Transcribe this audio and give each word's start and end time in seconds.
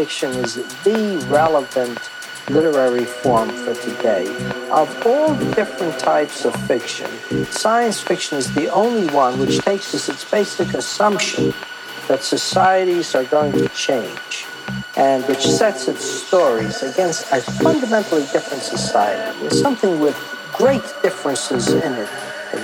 fiction 0.00 0.30
is 0.36 0.54
the 0.82 1.22
relevant 1.28 1.98
literary 2.48 3.04
form 3.04 3.50
for 3.50 3.74
today. 3.74 4.24
Of 4.70 4.88
all 5.04 5.34
different 5.52 5.98
types 5.98 6.46
of 6.46 6.54
fiction, 6.66 7.10
science 7.44 8.00
fiction 8.00 8.38
is 8.38 8.50
the 8.54 8.68
only 8.72 9.12
one 9.12 9.38
which 9.38 9.58
takes 9.58 9.92
as 9.92 10.08
its 10.08 10.24
basic 10.24 10.72
assumption 10.72 11.52
that 12.08 12.22
societies 12.22 13.14
are 13.14 13.24
going 13.24 13.52
to 13.52 13.68
change 13.68 14.46
and 14.96 15.22
which 15.26 15.44
sets 15.46 15.86
its 15.86 16.02
stories 16.02 16.82
against 16.82 17.30
a 17.30 17.42
fundamentally 17.62 18.24
different 18.32 18.62
society, 18.62 19.50
something 19.50 20.00
with 20.00 20.16
great 20.54 20.86
differences 21.02 21.68
in 21.68 21.92
it, 21.92 22.08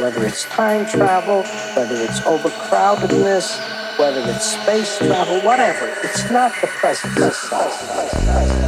whether 0.01 0.25
it's 0.25 0.45
time 0.45 0.87
travel, 0.87 1.43
whether 1.77 1.97
it's 1.97 2.21
overcrowdedness, 2.21 3.76
whether 3.99 4.21
it's 4.31 4.61
space 4.61 4.99
travel, 4.99 5.41
whatever. 5.41 5.89
It's 6.03 6.31
not 6.31 6.53
the 6.61 6.67
present. 6.67 8.66